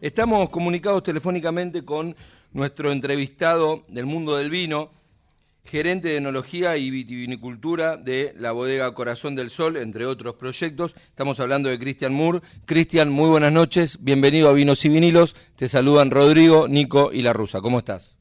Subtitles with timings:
[0.00, 2.14] Estamos comunicados telefónicamente con
[2.52, 4.90] nuestro entrevistado del mundo del vino,
[5.64, 10.94] gerente de enología y vitivinicultura de la bodega Corazón del Sol, entre otros proyectos.
[10.96, 12.40] Estamos hablando de Cristian Moore.
[12.66, 15.34] Cristian, muy buenas noches, bienvenido a Vinos y Vinilos.
[15.56, 17.62] Te saludan Rodrigo, Nico y La Rusa.
[17.62, 18.14] ¿Cómo estás?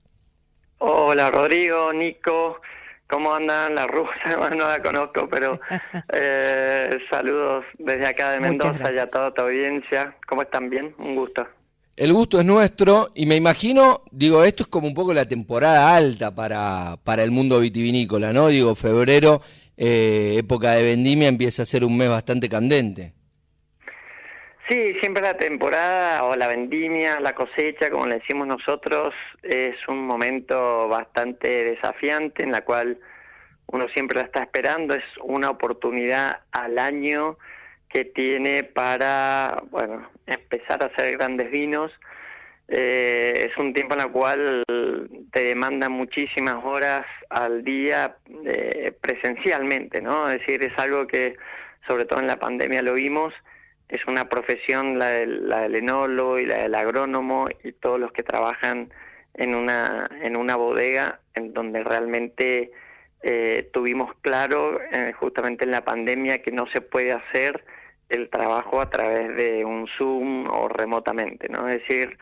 [0.78, 2.62] Hola Rodrigo, Nico.
[3.08, 3.76] ¿Cómo andan?
[3.76, 5.60] La rusa, no la conozco, pero
[6.12, 10.16] eh, saludos desde acá de Mendoza y a toda tu audiencia.
[10.26, 10.70] ¿Cómo están?
[10.70, 10.94] ¿Bien?
[10.98, 11.46] Un gusto.
[11.98, 15.96] El gusto es nuestro y me imagino, digo, esto es como un poco la temporada
[15.96, 18.50] alta para, para el mundo vitivinícola, ¿no?
[18.50, 19.42] Digo, febrero,
[19.78, 23.14] eh, época de vendimia, empieza a ser un mes bastante candente.
[24.68, 30.06] Sí, siempre la temporada o la vendimia, la cosecha, como le decimos nosotros, es un
[30.06, 33.00] momento bastante desafiante en la cual
[33.68, 37.38] uno siempre la está esperando, es una oportunidad al año
[37.96, 41.94] que tiene para, bueno, empezar a hacer grandes vinos.
[42.68, 44.64] Eh, es un tiempo en el cual
[45.32, 50.30] te demandan muchísimas horas al día eh, presencialmente, ¿no?
[50.30, 51.38] Es decir, es algo que
[51.88, 53.34] sobre todo en la pandemia lo vimos
[53.88, 58.12] es una profesión la del, la del enólogo y la del agrónomo y todos los
[58.12, 58.92] que trabajan
[59.36, 62.72] en una, en una bodega en donde realmente
[63.22, 67.64] eh, tuvimos claro eh, justamente en la pandemia que no se puede hacer
[68.10, 71.68] el trabajo a través de un Zoom o remotamente, ¿no?
[71.68, 72.18] Es decir,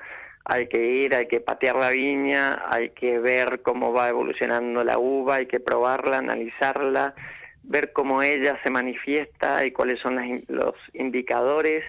[0.45, 4.97] hay que ir, hay que patear la viña, hay que ver cómo va evolucionando la
[4.97, 7.15] uva, hay que probarla, analizarla,
[7.63, 11.83] ver cómo ella se manifiesta y cuáles son los indicadores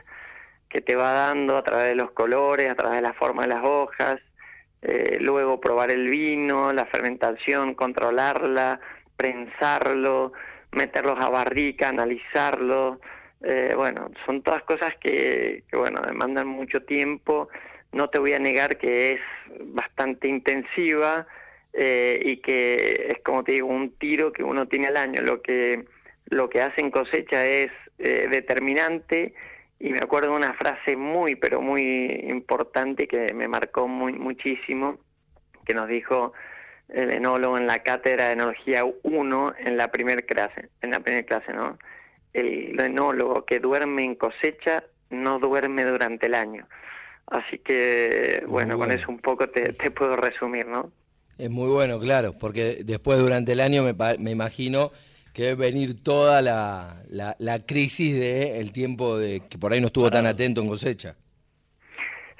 [0.68, 3.48] que te va dando a través de los colores, a través de la forma de
[3.48, 4.20] las hojas,
[4.82, 8.80] eh, luego probar el vino, la fermentación, controlarla,
[9.16, 10.32] prensarlo,
[10.72, 13.00] meterlos a barrica, analizarlo,
[13.44, 17.48] eh, bueno, son todas cosas que, bueno, demandan mucho tiempo,
[17.92, 19.20] no te voy a negar que es
[19.60, 21.26] bastante intensiva,
[21.76, 25.20] eh, y que es como te digo un tiro que uno tiene al año.
[25.22, 25.84] Lo que
[26.26, 29.34] lo que hace en cosecha es eh, determinante
[29.78, 34.98] y me acuerdo de una frase muy pero muy importante que me marcó muy muchísimo
[35.66, 36.32] que nos dijo
[36.88, 41.26] el enólogo en la cátedra de enología 1 en la primera clase en la primera
[41.26, 41.78] clase no
[42.34, 46.66] el enólogo que duerme en cosecha no duerme durante el año.
[47.26, 50.92] Así que bueno, con eso un poco te, te puedo resumir no
[51.38, 54.92] es muy bueno, claro, porque después durante el año me, me imagino
[55.32, 59.88] que debe venir toda la, la, crisis del el tiempo de que por ahí no
[59.88, 61.16] estuvo tan atento en cosecha.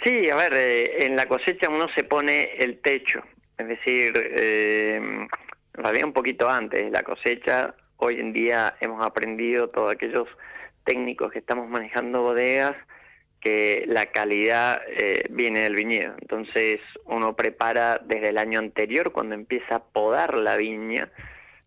[0.05, 3.21] Sí, a ver, eh, en la cosecha uno se pone el techo,
[3.59, 5.29] es decir, eh, en
[5.73, 10.29] realidad un poquito antes de la cosecha, hoy en día hemos aprendido todos aquellos
[10.85, 12.77] técnicos que estamos manejando bodegas,
[13.41, 16.15] que la calidad eh, viene del viñedo.
[16.21, 21.11] Entonces uno prepara desde el año anterior, cuando empieza a podar la viña,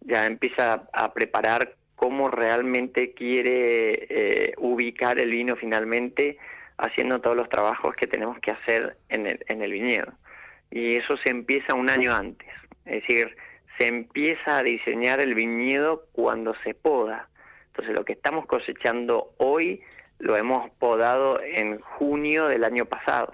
[0.02, 6.38] ya empieza a preparar cómo realmente quiere eh, ubicar el vino finalmente,
[6.78, 10.14] haciendo todos los trabajos que tenemos que hacer en el, en el viñedo.
[10.70, 12.48] Y eso se empieza un año antes.
[12.86, 13.36] Es decir,
[13.78, 17.30] se empieza a diseñar el viñedo cuando se poda.
[17.68, 19.82] Entonces lo que estamos cosechando hoy
[20.20, 23.34] lo hemos podado en junio del año pasado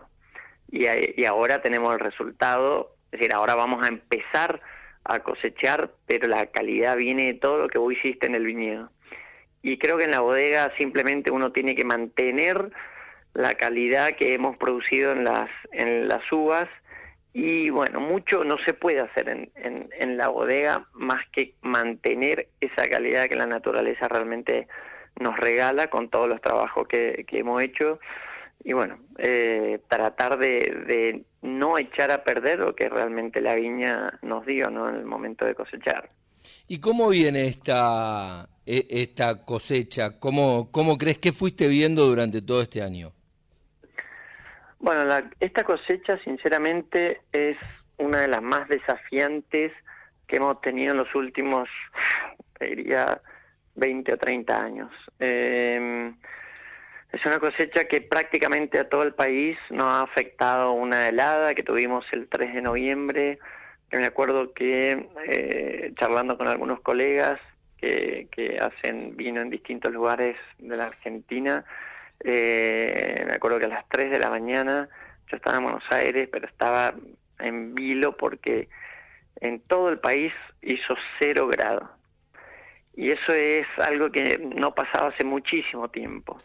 [0.73, 4.59] y, ahora tenemos el resultado, es decir, ahora vamos a empezar
[5.03, 8.89] a cosechar, pero la calidad viene de todo lo que vos hiciste en el viñedo.
[9.61, 12.71] Y creo que en la bodega simplemente uno tiene que mantener
[13.35, 16.67] la calidad que hemos producido en las, en las uvas
[17.33, 22.47] y bueno, mucho no se puede hacer en, en, en la bodega más que mantener
[22.61, 24.67] esa calidad que la naturaleza realmente
[25.19, 27.99] nos regala con todos los trabajos que, hemos hecho
[28.63, 34.45] y bueno, eh, tratar de, no echar a perder lo que realmente la viña nos
[34.45, 34.87] dio ¿no?
[34.87, 36.09] en el momento de cosechar.
[36.67, 40.19] ¿Y cómo viene esta, e, esta cosecha?
[40.19, 43.11] ¿Cómo, ¿Cómo crees que fuiste viendo durante todo este año?
[44.83, 45.05] Bueno,
[45.39, 47.55] esta cosecha sinceramente es
[47.97, 49.71] una de las más desafiantes
[50.27, 51.69] que hemos tenido en los últimos,
[52.59, 53.21] diría,
[53.75, 54.91] 20 o 30 años.
[55.21, 56.11] Eh,
[57.13, 61.63] es una cosecha que prácticamente a todo el país nos ha afectado una helada que
[61.63, 63.39] tuvimos el 3 de noviembre,
[63.89, 67.39] que me acuerdo que eh, charlando con algunos colegas
[67.77, 71.63] que, que, hacen vino en distintos lugares de la Argentina,
[72.23, 74.89] eh, me acuerdo que a las 3 de la mañana
[75.29, 76.93] yo estaba en Buenos Aires, pero estaba
[77.39, 78.69] en vilo porque
[79.41, 81.89] en todo el país hizo cero grado
[82.95, 86.39] y eso es algo que no pasaba hace muchísimo tiempo.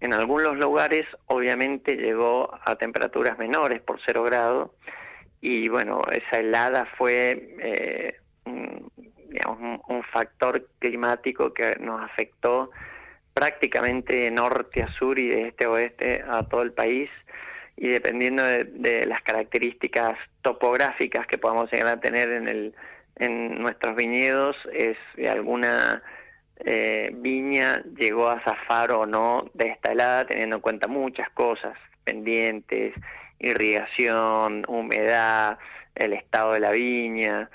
[0.00, 4.74] En algunos lugares, obviamente, llegó a temperaturas menores por cero grado
[5.40, 8.16] y bueno, esa helada fue eh,
[9.28, 12.70] digamos, un, factor climático que nos afectó
[13.38, 17.08] prácticamente de norte a sur y de este a oeste a todo el país
[17.76, 22.74] y dependiendo de, las características topográficas que podamos llegar a tener en, el,
[23.14, 26.02] en nuestros viñedos, es de alguna
[26.64, 31.78] eh, viña llegó a zafar o no de esta helada, teniendo en cuenta muchas cosas
[32.02, 32.92] pendientes,
[33.38, 35.60] irrigación, humedad,
[35.94, 37.48] el estado de la viña.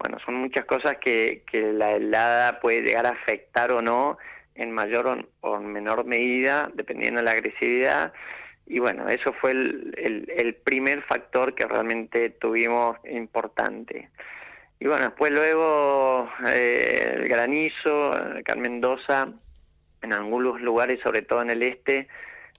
[0.00, 4.18] Bueno, son muchas cosas que, que la helada puede llegar a afectar o no
[4.58, 8.12] en mayor o, menor medida, dependiendo de la agresividad.
[8.66, 14.10] Y bueno, eso fue el, el, primer factor que realmente tuvimos importante.
[14.80, 19.28] Y bueno, después luego eh, el granizo, acá en Mendoza,
[20.02, 22.08] en algunos lugares, sobre todo en el este,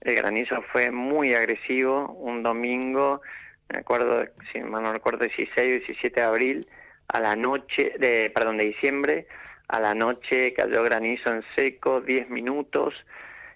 [0.00, 2.12] el granizo fue muy agresivo.
[2.14, 3.20] Un domingo,
[3.68, 6.68] me acuerdo, si mal no recuerdo, 16 o 17 de abril,
[7.08, 9.26] a la noche, de, perdón, de diciembre,
[9.70, 12.94] a la noche cayó granizo en seco, 10 minutos.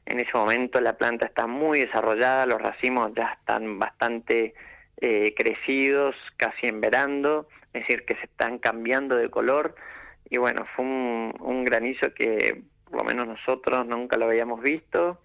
[0.06, 4.54] En ese momento la planta está muy desarrollada, los racimos ya están bastante
[5.00, 9.74] eh, crecidos, casi enverando es decir, que se están cambiando de color.
[10.30, 15.20] Y bueno, fue un, granizo que por lo menos nosotros nunca lo habíamos visto.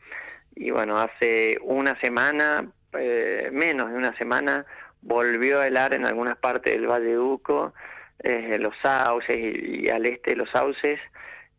[0.56, 4.66] Y bueno, hace una semana, eh, menos de una semana,
[5.02, 7.74] volvió a helar en algunas partes del Valle de Uco,
[8.24, 11.00] eh, los sauces y, al este los sauces.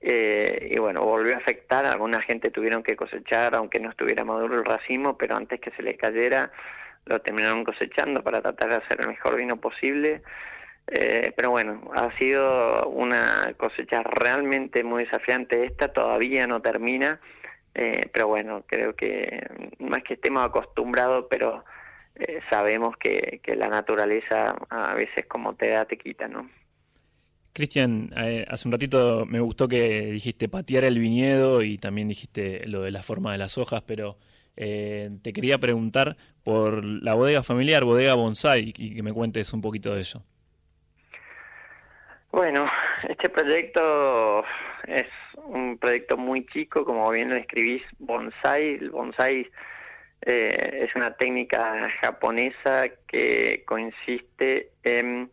[0.02, 4.54] Eh, y bueno, volvió a afectar, alguna gente tuvieron que cosechar, aunque no estuviera maduro
[4.54, 6.50] el racimo, pero antes que se les cayera,
[7.04, 10.22] lo terminaron cosechando para tratar de hacer el mejor vino posible.
[10.86, 17.20] Eh, pero bueno, ha sido una cosecha realmente muy desafiante esta, todavía no termina,
[17.74, 19.46] eh, pero bueno, creo que
[19.78, 21.64] más que estemos acostumbrados, pero
[22.16, 26.48] eh, sabemos que, que, la naturaleza a veces como te da, te quita, ¿no?
[27.52, 28.10] Cristian,
[28.48, 32.92] hace un ratito me gustó que dijiste patear el viñedo y también dijiste lo de
[32.92, 34.18] la forma de las hojas, pero
[34.54, 39.94] te quería preguntar por la bodega familiar, bodega bonsai, y que me cuentes un poquito
[39.94, 40.22] de eso.
[42.32, 42.70] Bueno,
[43.08, 44.44] este proyecto
[44.86, 48.74] es un proyecto muy chico, como bien lo escribís, bonsai.
[48.74, 49.50] El bonsai
[50.22, 55.30] eh, es una técnica japonesa que consiste en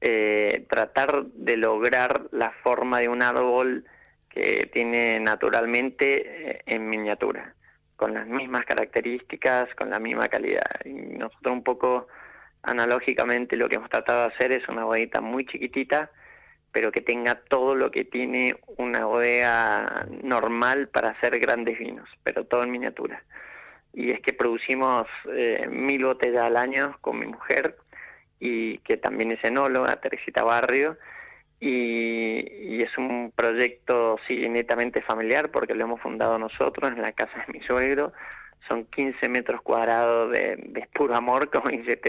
[0.00, 3.84] eh, tratar de lograr la forma de un árbol
[4.28, 7.54] que tiene naturalmente eh, en miniatura,
[7.96, 10.80] con las mismas características, con la misma calidad.
[10.84, 12.08] Y nosotros un poco
[12.62, 16.10] analógicamente lo que hemos tratado de hacer es una bodita muy chiquitita,
[16.72, 22.44] pero que tenga todo lo que tiene una bodega normal para hacer grandes vinos, pero
[22.46, 23.22] todo en miniatura.
[23.92, 27.76] Y es que producimos eh, mil botellas al año con mi mujer,
[28.40, 30.98] y que también es enóloga, Teresita Barrio,
[31.60, 37.44] y, es un proyecto sí, netamente familiar porque lo hemos fundado nosotros en la casa
[37.46, 38.12] de mi suegro.
[38.66, 42.00] Son 15 metros cuadrados de, puro amor, como dice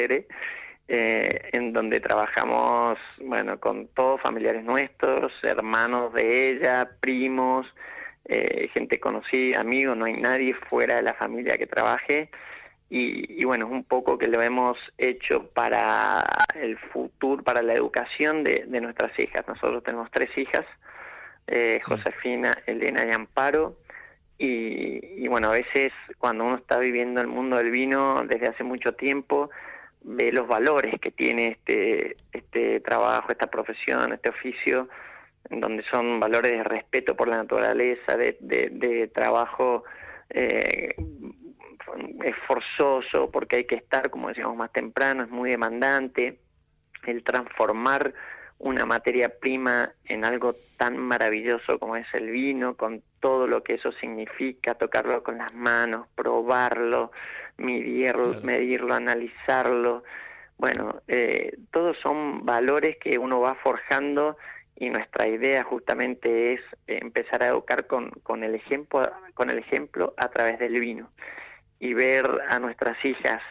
[0.87, 7.67] eh, en donde trabajamos, bueno, con todos familiares nuestros, hermanos de ella, primos,
[8.25, 12.29] eh, gente conocida, amigos, no hay nadie fuera de la familia que trabaje.
[12.89, 18.43] Y, bueno, es un poco que lo hemos hecho para el futuro, para la educación
[18.43, 19.47] de, nuestras hijas.
[19.47, 20.63] Nosotros tenemos tres hijas,
[21.47, 23.77] eh, Josefina, Elena y Amparo.
[24.37, 28.63] Y, y, bueno, a veces cuando uno está viviendo el mundo del vino desde hace
[28.63, 29.49] mucho tiempo,
[30.03, 34.87] ve los valores que tiene este, este trabajo, esta profesión, este oficio,
[35.49, 39.83] donde son valores de respeto por la naturaleza, de, de, trabajo
[40.29, 40.95] eh,
[42.23, 46.39] esforzoso, porque hay que estar, como decíamos más temprano, es muy demandante,
[47.05, 48.13] el transformar
[48.59, 53.75] una materia prima en algo tan maravilloso como es el vino, con todo lo que
[53.75, 57.11] eso significa, tocarlo con las manos, probarlo,
[57.57, 60.03] medirlo, medirlo analizarlo.
[60.57, 64.37] Bueno, eh, todos son valores que uno va forjando
[64.75, 70.13] y nuestra idea justamente es empezar a educar con, con, el ejemplo, con el ejemplo
[70.17, 71.09] a través del vino
[71.79, 73.41] y ver a nuestras hijas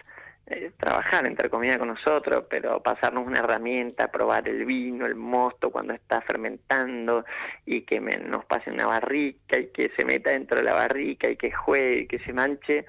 [0.47, 5.71] eh, trabajar entre comillas con nosotros, pero pasarnos una herramienta, probar el vino, el mosto
[5.71, 7.25] cuando está fermentando
[7.65, 11.37] y que nos pase una barrica y que se meta dentro de la barrica y
[11.37, 12.87] que juegue y que se manche,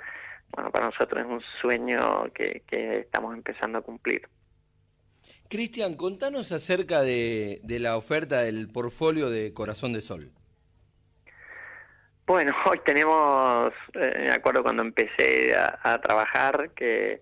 [0.49, 4.27] bueno, para nosotros es un sueño que, estamos empezando a cumplir.
[5.49, 10.31] Cristian, contanos acerca de, la oferta del portfolio de Corazón de Sol.
[12.25, 17.21] Bueno, hoy tenemos, eh, me acuerdo cuando empecé a, trabajar, que,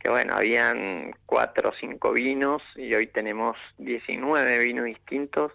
[0.00, 5.52] que, bueno, habían cuatro o cinco vinos y hoy tenemos 19 vinos distintos.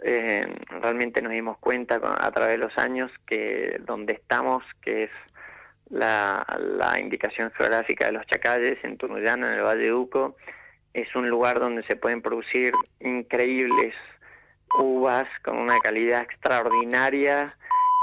[0.00, 0.46] Eh,
[0.80, 5.10] realmente nos dimos cuenta a través de los años que donde estamos, que es
[5.90, 10.36] la, la indicación geográfica de los Chacalles, en Tunuyana, en el Valle de Uco,
[11.02, 13.94] es un lugar donde se pueden producir increíbles
[14.78, 17.56] uvas con una calidad extraordinaria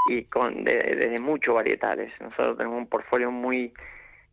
[0.09, 2.11] y con desde muchos varietales.
[2.19, 3.73] Nosotros tenemos un portfolio muy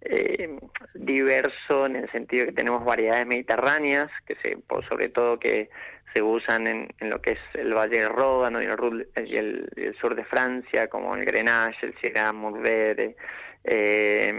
[0.02, 0.58] eh,
[0.94, 5.70] diverso en el sentido que tenemos variedades mediterráneas, que se, sobre todo que
[6.12, 10.14] se usan en, en, lo que es el Valle del Ródano y el, el, sur
[10.14, 13.16] de Francia, como el Grenache, el Syrah, Mourvedre,
[13.64, 14.34] eh,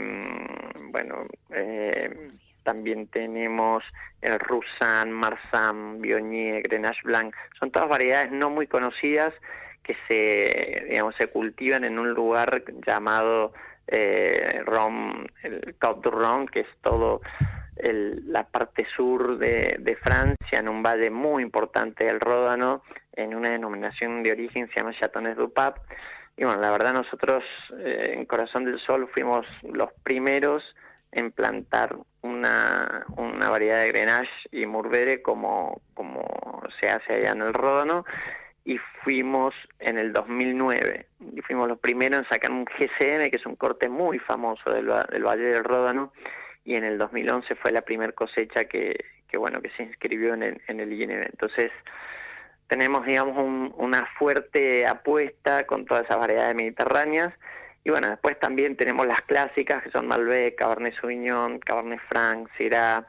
[0.92, 2.14] bueno, eh,
[2.64, 3.84] también tenemos
[4.22, 9.34] el Roussan, Marsan, Bionier, Grenache Blanc, son todas variedades no muy conocidas
[9.84, 13.54] que se, digamos, se cultivan en un lugar llamado
[13.88, 17.22] eh, Rom, el Côte du que es todo
[17.76, 24.24] la parte sur de, Francia, en un valle muy importante del Ródano, en una denominación
[24.24, 25.82] de origen se llama Chatones du Pape.
[26.38, 27.44] Y bueno, la verdad nosotros
[27.80, 30.64] eh, en Corazón del Sol fuimos los primeros
[31.14, 37.42] en plantar una, una variedad de Grenache y Mourvedre como, como se hace allá en
[37.42, 38.06] el Ródano.
[38.66, 43.46] Y fuimos en el 2009 y fuimos los primeros en sacar un GCM que es
[43.46, 46.14] un corte muy famoso del, del Valle del Ródano.
[46.64, 48.96] Y en el 2011 fue la primera cosecha que,
[49.28, 51.26] que bueno que se inscribió en el, en el INB.
[51.26, 51.72] Entonces
[52.68, 57.34] tenemos digamos una fuerte apuesta con todas esas variedades mediterráneas
[57.84, 63.08] y bueno después también tenemos las clásicas que son Malbec, Cabernet Sauvignon, Cabernet Franc, Syrah,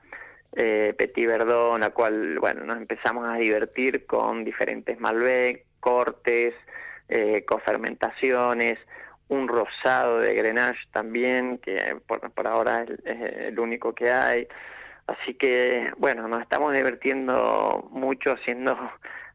[0.57, 6.55] eh, Petit Verdon, la cual bueno nos empezamos a divertir con diferentes Malbec, cortes,
[7.09, 8.79] eh, cofermentaciones
[9.29, 14.47] un rosado de Grenache también, que por, ahora es, el único que hay.
[15.07, 18.77] Así que, bueno, nos estamos divirtiendo mucho haciendo,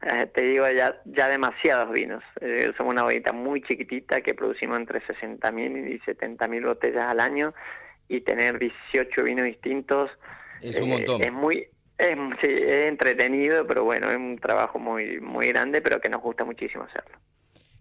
[0.02, 2.24] eh, te digo, ya, ya demasiados vinos.
[2.42, 7.54] Eh, somos una bodita muy chiquitita que producimos entre 60.000 y 70.000 botellas al año
[8.08, 10.10] y tener 18 vinos distintos
[10.62, 11.22] es un montón.
[11.22, 16.00] Eh, es muy es, es entretenido, pero bueno, es un trabajo muy muy grande, pero
[16.00, 17.18] que nos gusta muchísimo hacerlo.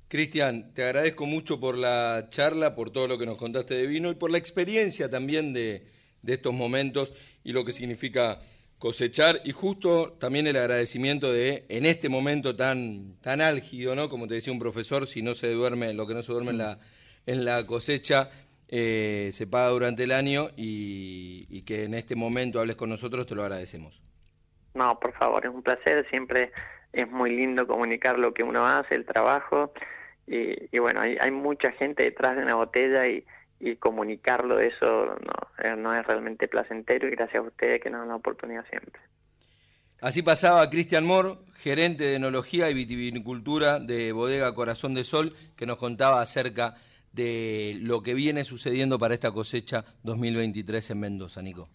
[0.09, 4.11] Cristian, te agradezco mucho por la charla, por todo lo que nos contaste de vino
[4.11, 5.87] y por la experiencia también de,
[6.27, 7.13] estos momentos
[7.45, 8.41] y lo que significa
[8.79, 14.09] cosechar y justo también el agradecimiento de en este momento tan tan álgido, ¿no?
[14.09, 16.59] Como te decía un profesor, si no se duerme, lo que no se duerme en
[16.59, 16.79] la
[17.27, 18.31] en la cosecha
[18.69, 23.27] eh, se paga durante el año y, y, que en este momento hables con nosotros,
[23.27, 24.03] te lo agradecemos.
[24.75, 26.53] No, por favor, es un placer, siempre
[26.93, 29.73] es muy lindo comunicar lo que uno hace, el trabajo
[30.27, 33.25] y, bueno, hay, hay, mucha gente detrás de una botella y,
[33.61, 38.01] y comunicarlo, eso no, eh, no es realmente placentero y gracias a ustedes que nos
[38.01, 39.01] dan la oportunidad siempre.
[40.01, 45.67] Así pasaba Cristian Moore, gerente de enología y vitivinicultura de Bodega Corazón de Sol, que
[45.67, 46.77] nos contaba acerca
[47.13, 51.69] de lo que viene sucediendo para esta cosecha 2023 en Mendoza, Nico.